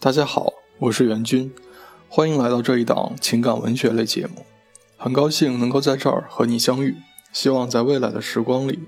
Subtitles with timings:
[0.00, 1.52] 大家好，我是袁军，
[2.08, 4.46] 欢迎来到这一档情感文学类节目。
[4.96, 6.94] 很高兴能够在这儿和你相遇，
[7.32, 8.78] 希望在未来的时光里，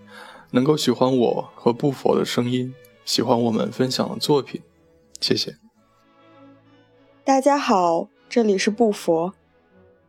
[0.53, 2.72] 能够喜欢我和不佛的声音，
[3.04, 4.62] 喜欢我们分享的作品。
[5.21, 5.56] 谢谢。
[7.24, 9.35] 大家好，这里是不佛。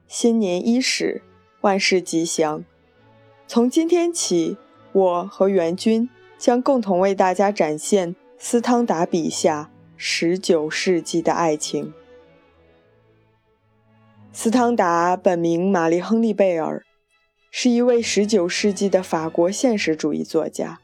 [0.08, 1.24] 新年伊始，
[1.62, 2.64] 万事吉祥。
[3.48, 4.56] 从今天起，
[4.92, 6.08] 我和袁军
[6.38, 9.71] 将共同为大家展现斯汤达笔下
[10.04, 11.94] 十九世纪的爱情。
[14.34, 16.84] 斯汤达本名玛丽·亨利·贝尔，
[17.52, 20.80] 是一位十九世纪的法国现实主义作家。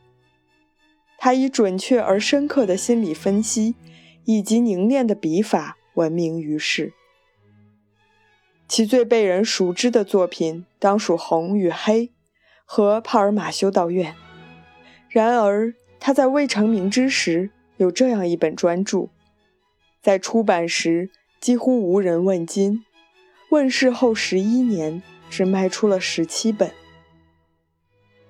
[1.17, 3.73] 他以准确而深刻的心理分析
[4.26, 6.93] 以及凝练的笔法闻名于世。
[8.68, 12.02] 其最被人熟知的作品当属《红与黑》
[12.65, 14.13] 和《帕尔马修道院》。
[15.09, 19.10] 然而，他在未成名之时有这样一本专著，
[20.02, 22.84] 在出版时几乎无人问津，
[23.49, 26.71] 问世后十一年只卖出了十七本。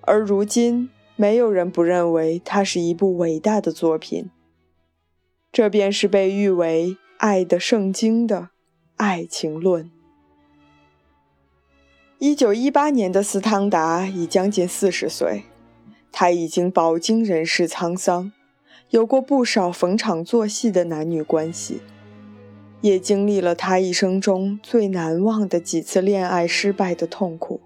[0.02, 4.30] 而如今，没有人不认为它是一部伟大的作品。
[5.52, 8.38] 这便是被誉为“爱的圣经”的
[8.98, 9.86] 《爱情论》。
[12.20, 15.44] 一九一八年的斯汤达已将近四十岁，
[16.12, 18.32] 他已经饱经人世沧桑，
[18.90, 21.82] 有过不少逢场作戏的男女关系，
[22.82, 27.60] 也经历了他一生中最难忘的几次恋爱失败的痛苦。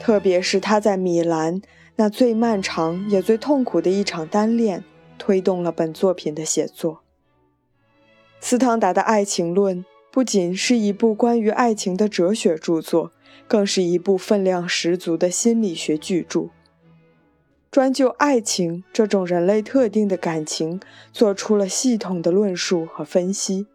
[0.00, 1.62] 特别是他在米兰
[1.96, 4.82] 那最漫长也最痛苦的一场单恋，
[5.18, 7.00] 推动了本作品的写作。
[8.40, 9.78] 斯汤达的《爱情论》
[10.10, 13.12] 不仅是一部关于爱情的哲学著作。
[13.48, 16.48] 更是一部分量十足的心理学巨著，
[17.72, 20.78] 专就爱情这种人类特定的感情
[21.10, 23.66] 做出了系统的论述和分析，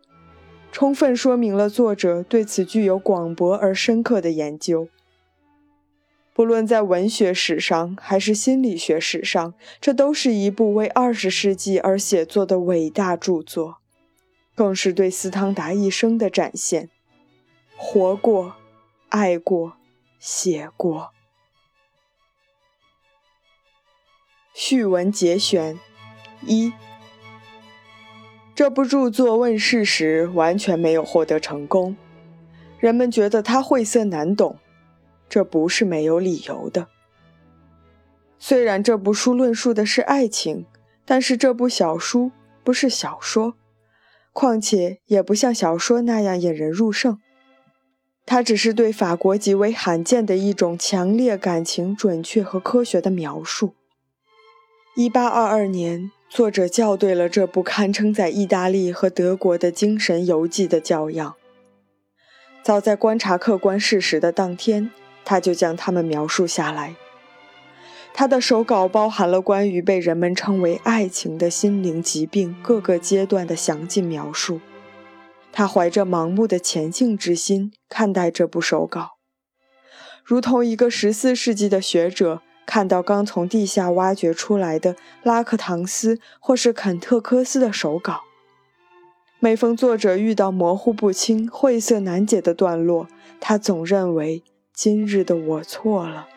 [0.72, 4.88] 充分说明了作者对此具有广博而深刻的研究。
[6.36, 13.78] 不论在文学史上还是心理学史上，这都是一部为二十世纪而写作的伟大著作，
[14.54, 16.92] 更是对斯汤达一生的展现。
[17.76, 18.54] 活过。
[19.10, 19.74] 爱过，
[20.20, 21.12] 写过。
[24.60, 25.78] 序文节选
[26.42, 26.74] 一：
[28.56, 31.96] 这部著作问世时完全没有获得成功，
[32.80, 34.58] 人们觉得它晦涩难懂，
[35.30, 36.88] 这不是没有理由的。
[38.40, 40.66] 虽然这部书论述的是爱情，
[41.06, 42.32] 但是这部小书
[42.64, 43.54] 不是小说，
[44.34, 47.20] 况且也不像小说那样引人入胜。
[48.26, 53.76] 它只是对法国极为罕见的一种强烈感情准确和科学的描述。
[55.00, 61.36] 一八二二年，作者校对了这部堪称在意大利和德国的精神游记的教样。
[62.64, 64.90] 早在观察客观事实的当天，
[65.24, 66.96] 他就将它们描述下来。
[68.12, 74.62] 他的手稿包含了关于被人们称为爱情的心灵疾病各个阶段的详尽描述。
[75.52, 79.12] 他怀着盲目的前进之心看待这部手稿，
[80.24, 88.22] 如同一个十四世纪的学者看到刚从地下挖掘出来的拉克唐斯或是肯特科斯的手稿。
[89.40, 93.08] 每逢作者遇到模糊不清、晦涩难解的段落，
[93.40, 96.28] 他总认为今日的我错了。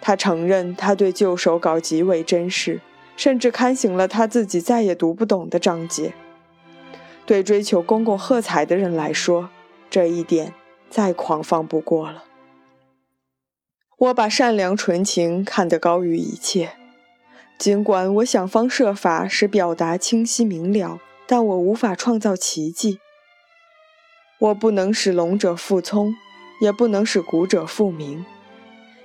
[0.00, 2.80] 他承认他对旧手稿极为珍视，
[3.16, 6.12] 甚至刊行了他自己再也读不懂的章节。
[7.24, 9.48] 对追求公共喝彩的人来说，
[9.88, 10.52] 这一点
[10.90, 12.24] 再狂放不过了。
[13.96, 16.72] 我把善良纯情看得高于一切，
[17.56, 22.98] 尽管我想方设法使表达清晰明了，但我无法创造奇迹。
[24.40, 26.14] 我不能使聋者复聪，
[26.60, 28.26] 也不能使古者复明。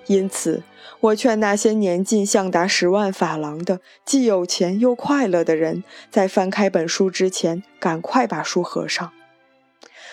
[0.08, 0.64] 因此，
[1.02, 9.12] 我劝那些年近向达十万法郎的、既有钱又快乐的人，在翻开本书之前，赶快把书合上。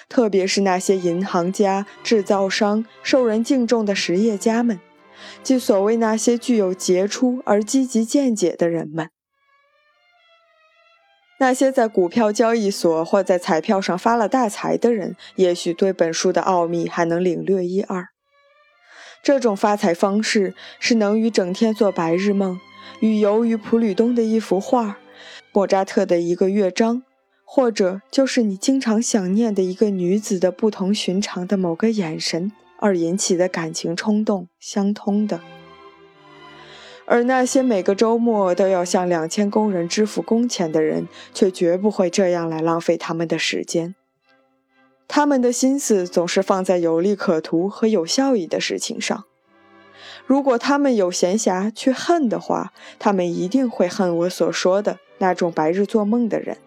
[0.09, 4.81] 特别是那些银行家、制造商、受人敬重的实业家们，
[5.43, 9.11] 即所谓那些具有杰出而积极见解的人们。
[11.39, 18.09] 那些在股票交易所或在彩票上发了大财的人，也许对本书的奥秘还能领略一二。
[19.23, 22.59] 这种发财方式是能与整天做白日梦、
[23.01, 24.99] 与游于普吕东的一幅画、
[25.53, 27.03] 莫扎特的一个乐章，
[27.49, 32.51] 或者就是你经常想念的一个女子的不同寻常的某个眼神
[32.81, 35.41] 而引起的感情冲动相通的。
[37.07, 43.95] 而那些每个周末都要向两千工人支付工钱的人，却绝不会这样来浪费他们的时间。
[45.07, 49.25] 他们的心思总是放在有利可图和有效益的事情上。
[50.27, 56.59] 如果他们有闲暇去恨的话，他们一定会恨我所说的那种白日做梦的人。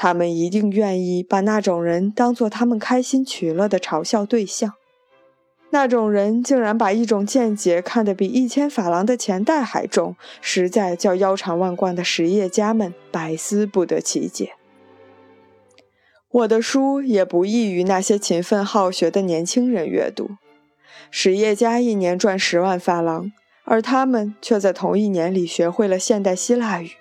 [0.00, 4.74] 他们一定愿意把那种人当作他们开心取乐的嘲笑对象。
[5.70, 14.52] 那种人竟然把一种见解看得比一千法郎的钱袋还重，实在叫腰缠万贯的实业家们百思不得其解。
[16.30, 20.30] 我的书也不易于那些勤奋好学的年轻人阅读。
[21.10, 23.32] 实业家一年赚十万法郎，
[23.64, 26.92] 而他们却在同一年里学会了现代希腊语。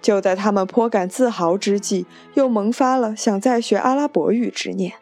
[0.00, 4.94] 就在他们颇感自豪之际，又萌发了想再学阿拉伯语之念。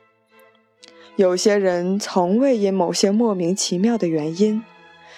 [1.16, 4.62] 有些人从未因某些莫名其妙的原因，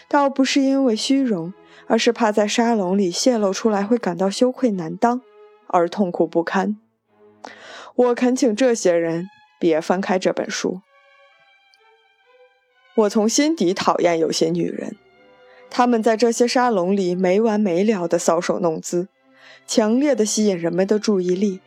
[0.08, 1.52] 倒不是因为虚荣，
[1.86, 5.22] 而是怕在沙龙里泄露出来会感到羞愧难当，
[5.66, 6.76] 而痛苦不堪。
[7.94, 9.28] 我恳请这些人
[9.58, 10.80] 别翻开这本书。
[12.94, 14.96] 我从心底讨厌有些女人，
[15.69, 19.08] 她们在这些沙龙里没完没了的搔首弄姿，
[19.69, 21.61] 强烈的吸引人们的注意力。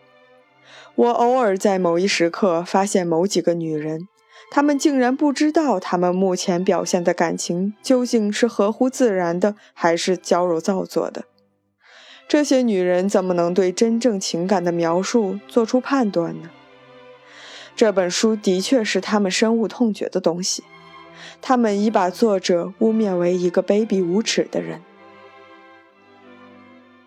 [0.96, 4.08] 我偶尔在某一时刻发现某几个女人。
[4.50, 11.26] 她们竟然不知道，她们目前表现的感情究竟是合乎自然的，还是矫揉造作的。
[12.28, 16.50] 这些女人怎么能对真正情感的描述做出判断呢？
[17.76, 20.64] 这本书的确是他们深恶痛绝的东西。
[21.40, 24.82] 他们已把作者污蔑为一个卑鄙无耻的人。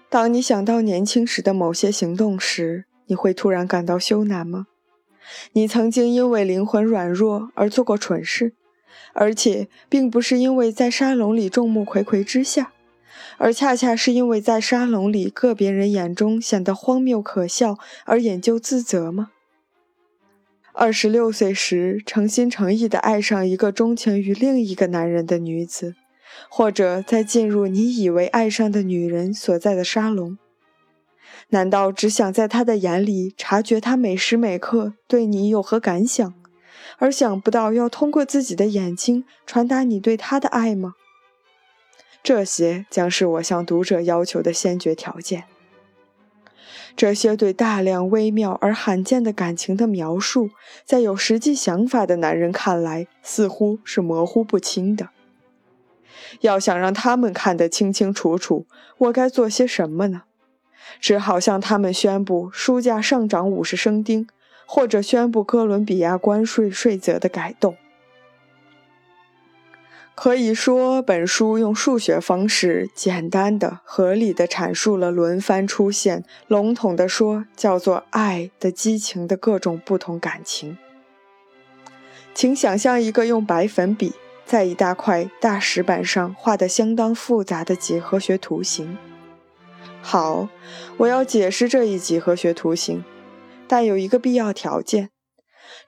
[0.09, 4.67] 当你想到年轻时的某些行动时，你会突然感到羞赧吗？
[5.55, 8.53] 你曾经因为灵魂软弱而做过蠢事，
[9.13, 12.73] 而且并不是因为在沙龙里众目睽睽之下，
[13.39, 19.31] 而恰恰是因为在沙龙里个别人眼中显得荒谬可笑而引咎自责吗？
[20.73, 25.95] 二十六岁时诚心诚意地爱上一个钟情于另一个男人的女子，
[26.49, 30.39] 或者在进入你以为爱上的女人所在的沙龙。
[31.49, 36.35] 难道只想在他的眼里察觉他每时每刻对你有何感想，
[36.99, 40.95] 而想不到要通过自己的眼睛传达你对他的爱吗？
[42.23, 45.45] 这些将是我向读者要求的先决条件。
[46.97, 50.51] 这些对大量微妙而罕见的感情的描述，
[50.87, 55.11] 在有实际想法的男人看来，似乎是模糊不清的。
[56.41, 58.67] 要想让他们看得清清楚楚，
[58.99, 60.23] 我该做些什么呢？
[61.01, 64.29] 只好向他们宣布书价上涨五十升丁，
[64.67, 67.77] 或者宣布哥伦比亚关税税则的改动。
[70.15, 80.79] 可以说，本书用数学方式简单的、合理的阐述了轮番出现、笼统的说叫做爱的激情的各种不同感情。
[82.33, 84.13] 请想象一个用白粉笔
[84.47, 88.97] 在一大块大石板上画的相当复杂的几何学图形。
[90.01, 90.49] 好，
[90.99, 93.05] 我要解释这一几何学图形，
[93.67, 95.09] 但有一个必要条件，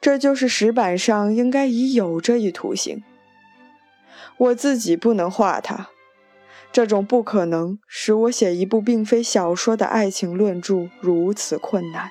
[0.00, 3.03] 这就是石板上应该已有这一图形。
[4.38, 5.88] 我自己不能画它，
[6.73, 12.11] 这种不可能使我写一部并非小说的爱情论著如此困难。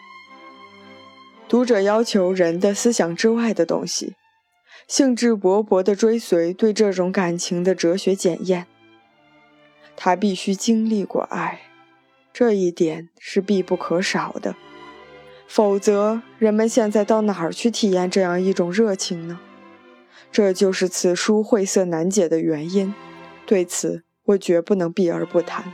[1.47, 4.15] 读者要求人的思想之外的东西，
[4.87, 8.67] 兴致勃勃地追随对这种感情的哲学检验。
[9.95, 11.61] 他必须经历过爱。
[12.33, 14.57] 这一点是必不可少的，
[15.47, 19.39] 否则人们现在到哪儿去体验这样一种热情呢？
[20.33, 22.93] 这就是此书晦涩难解的原因。
[23.45, 25.71] 对此，我绝不能避而不谈。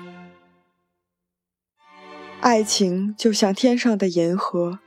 [2.42, 4.78] 爱情就像天上的银河，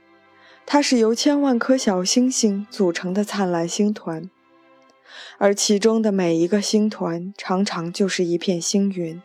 [0.65, 4.29] 它是由千万颗小星星组成的灿烂星团，
[5.37, 9.21] 而其中的每一个星团常常就是一片星云。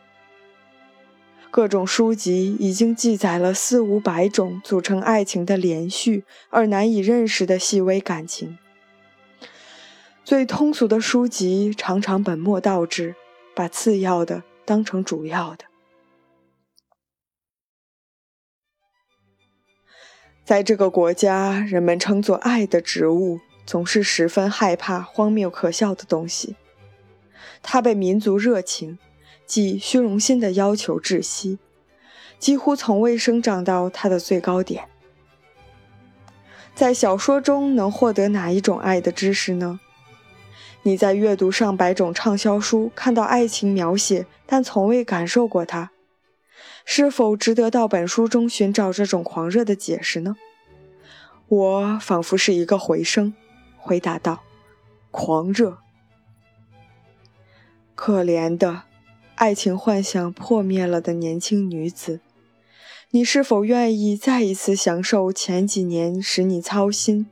[1.51, 8.57] 各种书籍已经记载了四五百种组成爱情的连续而难以认识的细微感情。
[10.23, 13.17] 最通俗的书籍常常本末倒置，
[13.57, 15.65] 把次要的当成主要的。
[20.51, 26.57] 在这个国家，人们称作爱的植物总是十分害怕荒谬可笑的东西，
[27.63, 28.99] 它被民族热情。
[29.47, 31.61] 即虚荣心的要求窒息，
[32.41, 34.89] 几乎从未生长到它的最高点。
[36.75, 39.79] 在小说中能获得哪一种爱的知识呢？
[40.83, 45.93] 你在阅读上百种畅销书，看到爱情描写，但从未感受过它，
[46.85, 50.37] 是否值得到本书中寻找这种狂热的解释呢？
[51.49, 53.35] 我仿佛是一个回声，
[53.77, 54.43] 回答道
[55.11, 55.79] ：“狂热。”
[57.95, 58.85] 可怜的，
[59.35, 62.21] 爱情幻想破灭了的年轻女子，
[63.11, 67.27] 你是否愿意再一次享受前几年使你操心，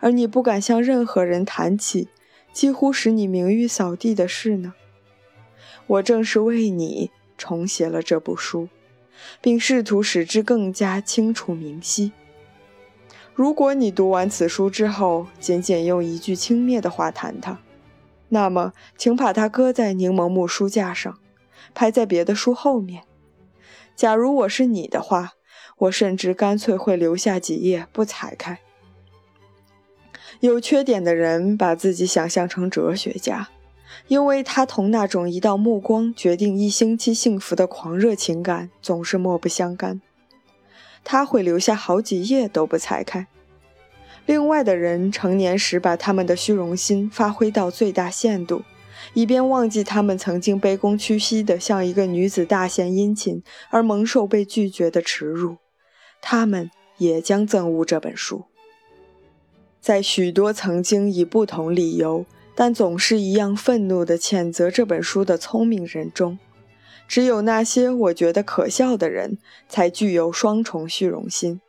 [0.00, 2.08] 而你不敢向任何人谈起？
[2.52, 4.74] 几乎使你名誉扫地的事呢？
[5.88, 8.68] 我正是为你重写了这部书，
[9.40, 12.12] 并试图使之更加清楚明晰。
[13.34, 17.58] 如果你读完此书之后，仅仅用一句轻蔑的话谈它，
[18.28, 21.18] 那么请把它搁在柠檬木书架上，
[21.74, 23.02] 排在别的书后面。
[23.96, 25.32] 假如我是你的话，
[25.78, 28.60] 我甚至干脆会留下几页不裁开。
[30.40, 33.48] 有缺点的人把自己想象成哲学家，
[34.08, 40.00] 因为他同那种一道目光决定一星期幸福的狂热情感总是莫不相干。
[41.02, 43.26] 他会留下好几页都不裁开。
[44.26, 48.62] 另外的人成年时把他们的虚荣心发挥到最大限度，
[49.12, 55.56] 以便忘记他们曾经卑躬屈膝地向一个女子大献殷勤而蒙受被拒绝的耻辱。
[56.22, 58.44] 他们也将憎恶这本书。
[59.78, 62.24] 在许多曾经以不同理由，
[62.54, 66.38] 但总是一样愤怒地谴责这本书的聪明人中，
[67.08, 71.60] 只有那些我觉得可笑的人才具有双重虚荣心：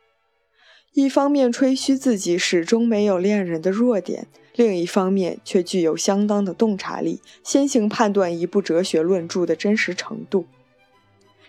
[0.94, 10.46] 一方面吹嘘自己始终没有恋人的弱点，另一方面却具有相当的洞察力，先行判断一部哲学论著的真实程度。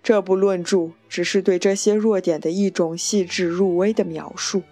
[0.04, 4.64] 这部论著只是对这些弱点的一种细致入微的描述。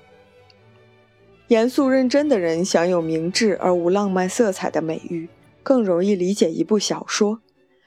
[1.48, 5.30] 严肃认真的人享有明智而无浪漫色彩的美誉，
[5.62, 7.40] 更容易理解一部小说，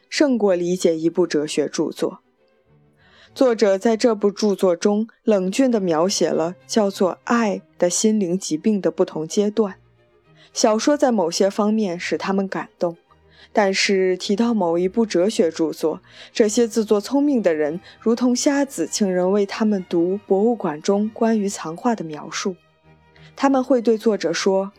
[0.08, 2.20] 胜过理解一部哲学著作。
[3.34, 9.74] 作者在这部著作中冷峻地描写了叫做“爱”的心灵疾病的不同阶段。
[10.52, 12.96] 小说在某些方面使他们感动，
[13.52, 16.00] 但是提到某一部哲学著作，
[16.32, 22.54] 这些自作聪明的人如同瞎子，请人为他们读博物馆中关于藏画的描述。
[23.40, 24.72] 他们会对作者说：“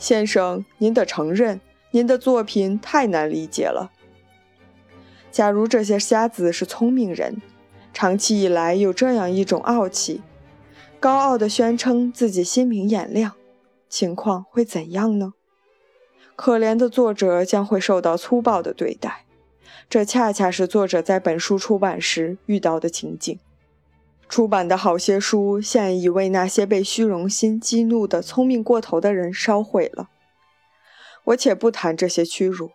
[0.00, 1.60] 先生，您得承认，
[1.90, 3.92] 您的作品太难理解了。”
[5.30, 7.42] 假如这些瞎子是聪明人，
[7.92, 10.22] 长期以来有这样一种傲气，
[10.98, 13.34] 高傲地宣称自己心明眼亮，
[13.90, 15.34] 情况会怎样呢？
[16.36, 19.26] 可怜的作者将会受到粗暴的对待，
[19.90, 23.38] 这恰恰是作者在本书出版时遇到的情景。
[24.28, 30.10] 出版的好些书，现已为那些被虚荣心激怒的聪明过头的人烧毁了。
[31.24, 32.72] 我且不谈这些屈辱，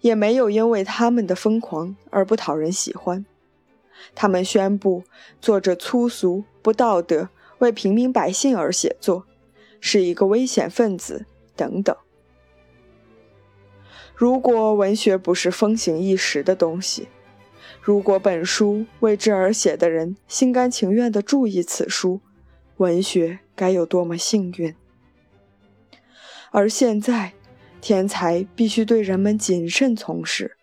[0.00, 3.26] 也没有因为他们的疯狂而不讨人喜欢。
[4.14, 5.02] 他们宣布
[5.40, 9.24] 作者粗俗不道德，为平民百姓而写作，
[9.80, 11.96] 是一个危险分子等等。
[14.14, 17.08] 如果文学不是风行一时的东西，
[17.88, 22.20] 如果本书为之而写的人心甘情愿地注意此书，
[22.76, 24.74] 文学该有多么幸运！
[26.50, 27.32] 而现在，
[27.80, 30.58] 天才必须对人们谨慎从事，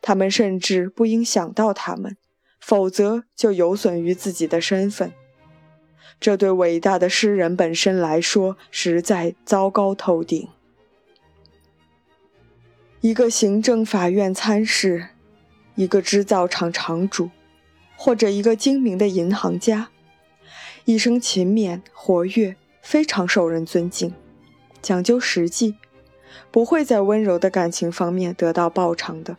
[0.00, 2.16] 他们甚至不应想到他们，
[2.60, 5.12] 否则就有损于自己的身份。
[6.20, 10.48] 这对伟大的诗人本身来说，实在糟糕透顶。
[13.00, 15.08] 一个行政法院参事。
[15.80, 17.30] 一个织造厂厂主，
[17.96, 19.88] 或者一个精明的银行家，
[20.84, 24.12] 一生勤勉活跃，非常受人尊敬，
[24.82, 25.76] 讲究实际，
[26.50, 29.38] 不会在温柔的感情方面得到报偿的，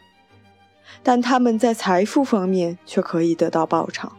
[1.03, 4.17] 但他们在财富方面却可以得到报偿。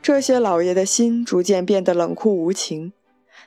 [0.00, 2.92] 这些老爷的心逐渐变得冷酷无情，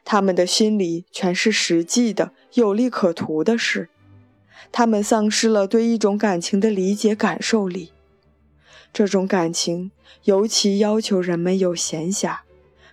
[0.04, 3.88] 他们的心里全是实际的、有利可图的事。
[4.72, 7.92] 他们丧失了对一种感情的理解感受力，
[8.92, 9.92] 这种感情
[10.24, 12.40] 尤其要求人们有闲暇，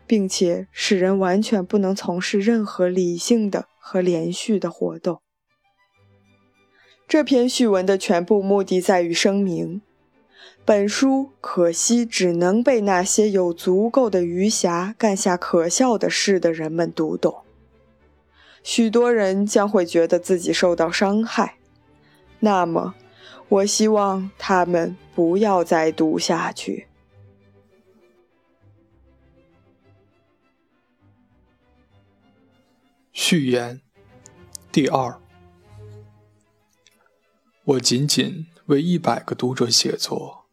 [0.06, 5.20] 并且使人完全不能从事任何理性的和连续的活动。
[7.08, 9.82] 这篇序文的全部目的在于声明：
[10.64, 17.42] 本书可惜只能被那些有足够的余暇干下可笑的事的人们读懂。
[18.62, 21.58] 许多人将会觉得自己受到伤害。
[22.40, 22.94] 那么，
[23.48, 26.88] 我希望他们不要再读下去。
[33.12, 33.80] 序言
[34.72, 35.20] 第二，
[37.64, 40.46] 我仅仅为一百个读者写作，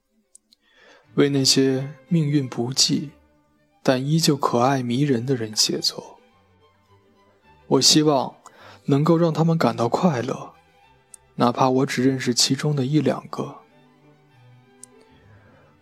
[1.15, 3.11] 为那些命运不济
[3.81, 6.18] 但依旧可爱迷人的人写作。
[7.69, 8.35] 我希望
[8.85, 10.53] 能够让他们感到快乐，
[11.35, 13.57] 哪怕我只认识其中的一两个。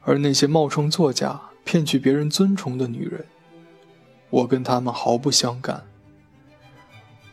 [0.01, 3.25] 而那些冒充作家骗取别人尊崇的女人，
[4.29, 5.85] 我跟他们毫不相干。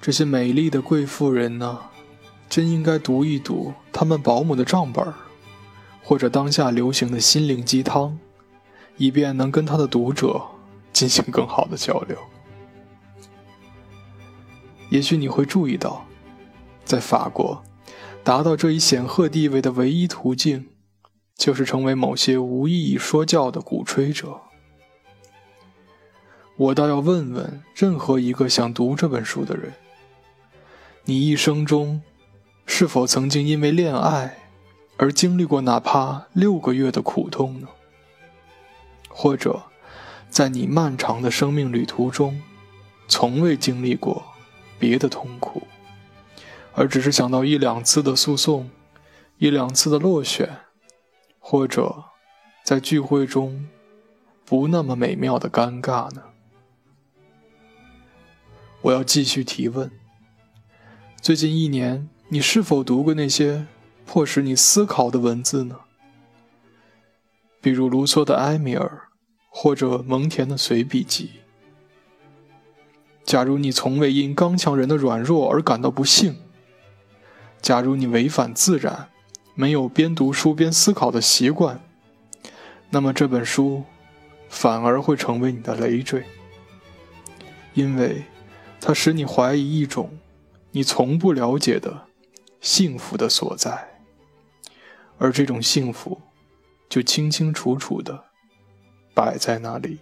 [0.01, 1.81] 这些美丽的贵妇人呢？
[2.49, 5.13] 真应该读一读他们保姆的账本
[6.05, 8.17] 或者当下流行的心灵鸡汤，
[8.97, 10.41] 以便能跟他的读者
[10.93, 12.17] 进行更好的交流。
[14.95, 16.07] 也许你会注意到，
[16.85, 17.65] 在法国，
[18.23, 20.69] 达到这一显赫地位的唯一途径，
[21.35, 24.41] 就是成为某些无意义说教的鼓吹者。
[26.57, 29.73] 我倒要问问任何一个想读这本书的人：
[31.07, 32.01] 你一生中。
[32.67, 34.39] 是否曾经因为恋爱
[34.97, 37.69] 而经历过哪怕六个月的苦痛呢？
[39.11, 39.65] 或者，
[40.31, 42.41] 在你漫长的生命旅途中，
[43.07, 44.25] 从未经历过
[44.79, 45.67] 别的痛苦，
[46.75, 48.71] 而只是想到一两次的诉讼，
[49.39, 50.59] 一两次的落选，
[51.39, 52.05] 或者
[52.65, 53.69] 在聚会中
[54.45, 56.23] 不那么美妙的尴尬呢？
[58.83, 59.91] 我要继续提问。
[61.21, 62.09] 最近一年。
[62.31, 63.67] 你是否读过那些
[64.07, 65.81] 迫使你思考的文字呢？
[67.61, 68.87] 比如卢梭的《埃米尔》，
[69.51, 71.44] 或者蒙恬的随笔集。
[73.25, 76.37] 假如你从未因刚强人的软弱而感到不幸，
[77.61, 79.09] 假如你违反自然，
[79.55, 81.81] 没有边读书边思考的习惯，
[82.91, 83.85] 那么这本书
[84.49, 86.25] 反而会成为你的累赘，
[87.73, 88.25] 因为
[88.81, 90.19] 它使你怀疑一种
[90.71, 92.07] 你从不了解的。
[92.61, 94.01] 幸福的所在，
[95.19, 96.19] 而这种幸福，
[96.89, 98.25] 就清清楚楚的
[99.13, 99.99] 摆在那里。